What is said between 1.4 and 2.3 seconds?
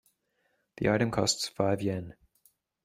five Yen.